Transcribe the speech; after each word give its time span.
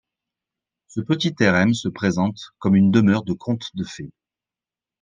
Ce 0.87 0.99
petit 0.99 1.35
Terem 1.35 1.75
se 1.75 1.87
présente 1.87 2.53
comme 2.57 2.75
une 2.75 2.89
demeure 2.89 3.21
de 3.23 3.33
conte 3.33 3.67
de 3.75 3.83
fées. 3.83 4.09